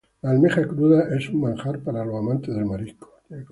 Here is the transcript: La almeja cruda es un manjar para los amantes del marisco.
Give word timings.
La 0.23 0.31
almeja 0.31 0.63
cruda 0.67 1.15
es 1.15 1.29
un 1.29 1.41
manjar 1.41 1.77
para 1.81 2.03
los 2.03 2.15
amantes 2.17 2.55
del 2.55 2.65
marisco. 2.65 3.13